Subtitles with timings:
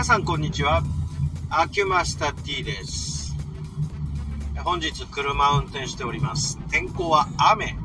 [0.00, 0.82] 皆さんこんにちは。
[1.50, 3.36] アキュマスタ T です。
[4.64, 6.58] 本日車を運転しております。
[6.70, 7.76] 天候は雨、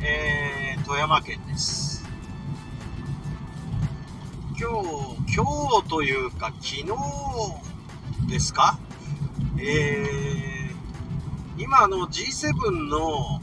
[0.00, 2.02] えー、富山県です。
[4.58, 5.44] 今日今
[5.82, 6.86] 日というか昨日
[8.26, 8.78] ですか？
[9.60, 13.42] えー、今の G7 の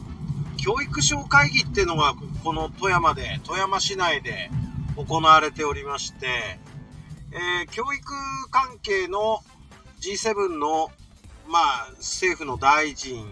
[0.58, 4.50] 教育省会議っていうのがこの富山で富山市内で
[4.96, 6.58] 行われておりまして、
[7.36, 8.02] えー、教育
[8.50, 9.42] 関係の
[10.00, 10.90] G7 の、
[11.50, 13.26] まあ、政府の大臣、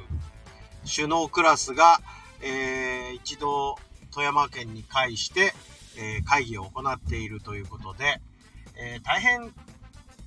[0.86, 2.02] 首脳クラスが、
[2.42, 3.78] えー、一度
[4.12, 5.54] 富山県に会して、
[5.98, 8.20] えー、会議を行っているということで、
[8.76, 9.54] え大変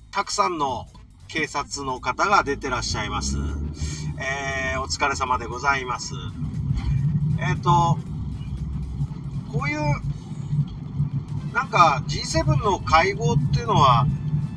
[0.09, 0.87] たくさんの
[1.27, 3.37] 警察の方が出てらっしゃいます。
[4.19, 6.13] えお疲れ様でございます。
[7.39, 7.99] えっ、と、
[9.51, 9.79] こういう
[11.57, 14.05] なんか G7 の会合っていうのは、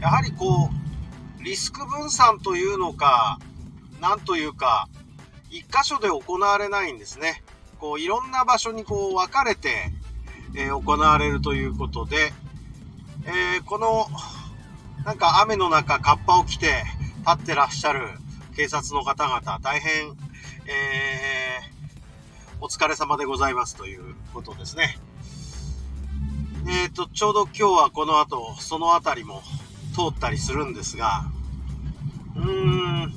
[0.03, 0.69] やはりこ
[1.41, 3.39] う、リスク分散というのか、
[4.03, 4.87] なんというか、
[5.49, 7.43] 一箇所で行われないんですね。
[7.79, 9.91] こう、いろんな場所にこう分かれて、
[10.55, 12.35] えー、行われるということで、
[13.25, 14.07] えー、この、
[15.07, 16.85] なんか雨の中、カッパを着て
[17.21, 18.09] 立ってらっしゃる
[18.55, 20.09] 警察の方々、大変、
[20.67, 24.99] えー、お疲れ様でございますということですね。
[26.67, 29.43] えっ、ー、と、ちょうど今日はこの後、その辺りも
[29.95, 31.25] 通ったりするんですが、
[32.37, 33.13] うーん、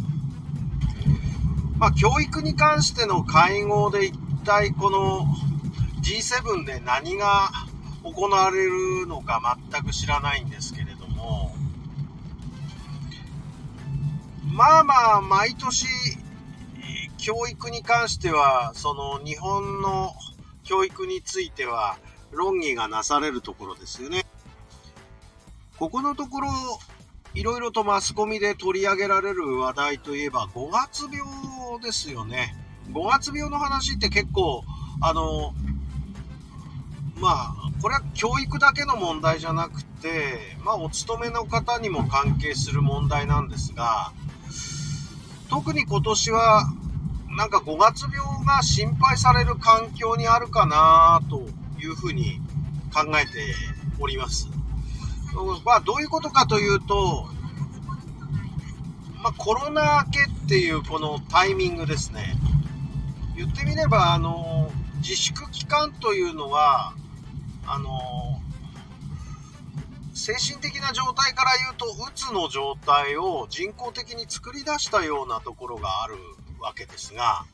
[1.77, 5.25] まあ、教育に関しての会合で一体この
[6.01, 7.51] G7 で何が
[8.03, 11.55] 行われるのか全く知らないんですけれども、
[14.53, 15.87] まあまあ、毎年、
[17.17, 20.13] 教育に関しては、その日本の
[20.63, 21.97] 教育については、
[22.33, 24.25] 論議がなされるところですよね。
[25.79, 26.49] ここのところ、
[27.33, 32.55] いろいろとマスコミで取り上げられる話題といえば、5月病ですよね。
[32.91, 34.63] 5月病の話って結構、
[35.01, 35.53] あの、
[37.19, 44.11] まあ、これは教育だけの問題じゃなくて、まあ、お勤めの方にも関係する問題なんですが、
[45.49, 46.65] 特に今年は、
[47.35, 51.41] なんか5月病が心配される環境にあるかなと
[51.83, 52.39] いうふうに
[52.93, 53.53] 考えて
[53.99, 54.47] おります。
[55.65, 57.27] まあ、どういうことかというと、
[59.21, 62.35] まあ、コロナ明けっていうこのタイミングですね。
[63.35, 66.93] 言ってみれば、あの、自粛期間というのは、
[67.65, 68.39] あの、
[70.13, 76.15] 精神的な状態から言うと、うつの状態を人工的に作り出したようなところがある
[76.59, 77.45] わけですが、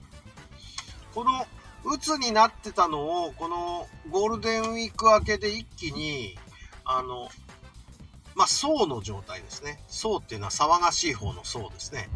[1.15, 1.47] この
[1.83, 6.37] 鬱になってたのを、このゴールデンウィーク明けで一気に、
[6.83, 7.29] あの、
[8.35, 9.79] まあ、層の状態ですね。
[9.87, 12.09] 層っていうのは騒がしい方の層ですね。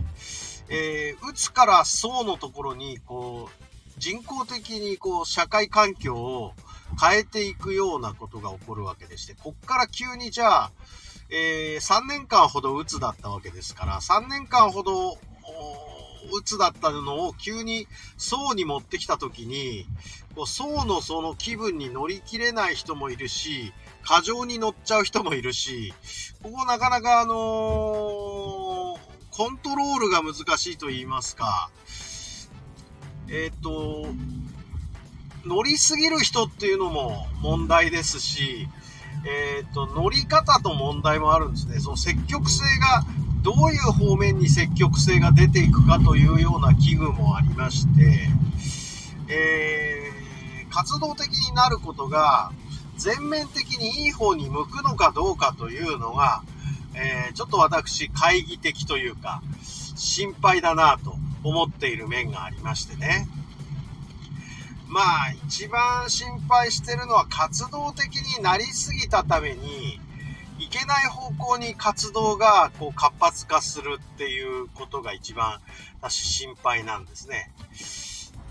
[0.70, 3.64] えー、鬱から層のところに、こう、
[3.98, 6.54] 人工的にこう、社会環境を
[7.00, 10.72] 変えていくようなことが起こるわけでして、こっから急にじゃあ、
[11.30, 15.18] えー、3年間ほど鬱だったわけですから、3年間ほど、
[16.38, 19.86] 鬱だったのを急に層に持ってきた時に、
[20.36, 23.74] こう層のその気分に乗り切れない人もいるし、
[24.04, 25.94] 過剰に乗っちゃう人もいるし、
[26.42, 28.98] ここなかなかあのー、
[29.32, 31.70] コントロールが難しいと言いますか、
[33.30, 34.08] えっ、ー、と、
[35.46, 38.68] 乗りすぎる人っていうのも問題ですし、
[39.26, 41.80] えっ、ー、と、乗り方と問題もあるんですね。
[41.80, 43.06] その積極性が
[43.44, 48.30] どういう方面に積極性が出ていくかというような危惧もありまして、
[49.28, 52.52] えー、活動的になることが
[52.96, 56.42] 全面的にいい方に向くのかどうかというのが、
[56.96, 59.42] えー、ちょっと私、懐疑的というか、
[59.96, 63.28] 心配だなと思っている面がありましてね。
[64.88, 65.06] まあ、
[65.48, 70.00] 一番心配してるのは活動的になりすぎたために、
[70.74, 75.60] けない方向に活動がこう活発化するっていうことが一番
[76.02, 77.52] 私心配なんですね。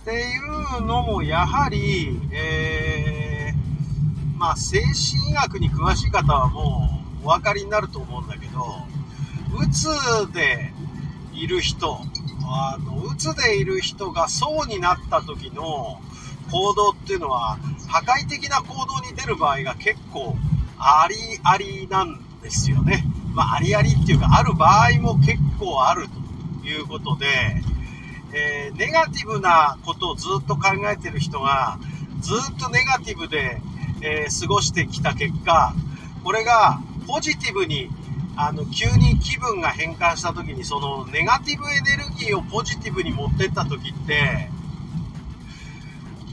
[0.02, 8.60] っていうのもやはり、えー、まあ精神医学に詳しい方はもうお分かりになると思うんだけど、
[9.60, 9.88] うつ
[10.32, 10.72] で
[11.32, 11.98] いる人、
[12.44, 16.00] あの、うつでいる人が層になった時の
[16.50, 17.58] 行動っていうのは
[17.88, 20.36] 破壊的な行動に出る場合が結構
[20.82, 23.04] ありありなんですよね。
[23.34, 26.06] まあ、ありありっていうか、ある場合も結構ある
[26.60, 27.26] ということで、
[28.34, 31.78] えー、ネガティブなことをずっと考えてる人が、
[32.20, 33.60] ずっとネガティブで、
[34.02, 35.74] えー、過ごしてきた結果、
[36.24, 37.88] これがポジティブに
[38.36, 44.48] あの、急に気分が変換した時に、その、ネガティブエネルギーをポジティブに持ってった時って、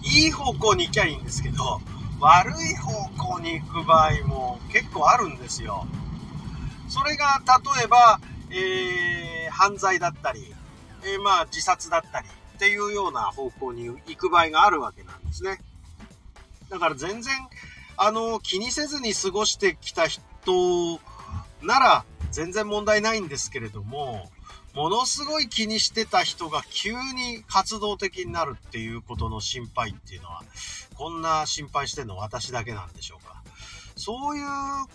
[0.04, 1.82] いい方向に行きゃいいんですけど、
[2.20, 5.88] 悪い方向に行く場合も結構あるんですよ。
[6.90, 7.42] それが、
[7.78, 8.20] 例えば、
[8.52, 10.54] えー、犯罪だったり、
[11.04, 15.60] えー、まあ、自殺だったりっていうような方向に行く場合があるわけなんですね。
[16.70, 17.34] だから全然、
[17.96, 20.22] あの、気にせずに過ごしてきた人
[21.62, 24.30] なら全然問題ないんですけれども、
[24.74, 30.44] ものすごい気にしてた人が急に活動的になるっていうことの心配っていうのは、
[30.96, 33.42] こんな心配してるの私だけなんでしょうか。
[33.96, 34.46] そういう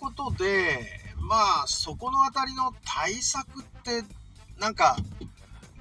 [0.00, 4.02] ことで、まあ、そこのあたりの対策って、
[4.58, 4.96] なんか、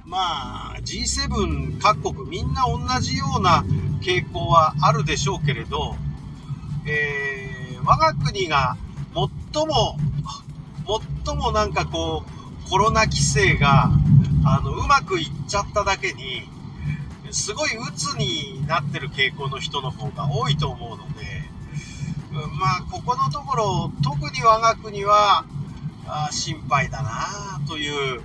[0.05, 3.63] まあ、G7 各国みんな同じような
[4.01, 5.95] 傾向はあるでしょうけれど、
[6.85, 8.75] えー、我が国が
[9.53, 9.97] 最も
[11.25, 12.32] 最もなんかこう、
[12.69, 13.89] コロナ規制が、
[14.45, 16.49] あの、うまくいっちゃっただけに、
[17.31, 21.23] すごい鬱になってる傾向の人の方が多いと思うので、
[22.31, 25.45] まあ、ここのところ、特に我が国は、
[26.05, 28.21] あ心配だなという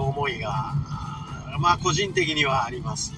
[0.00, 0.74] 思いが、
[1.60, 3.14] まあ、個人的にはあります。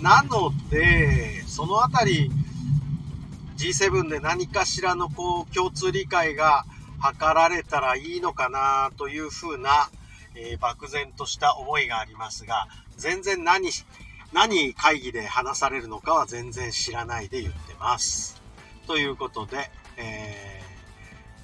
[0.00, 2.30] なので、そのあたり、
[3.56, 6.66] G7 で何かしらのこう共通理解が
[6.96, 9.90] 図られたらいいのかなというふうな、
[10.34, 13.70] えー、漠然とした思いがありますが、全然何、
[14.32, 18.40] 何会議で話されるのかは全然知らないで言ってます。
[18.86, 20.62] ということで、え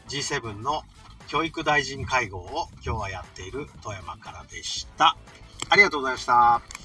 [0.09, 0.83] ー、G7 の
[1.29, 5.17] 教育大臣会合を今日はやっている富山からでした。
[5.69, 6.82] ありがとうございました。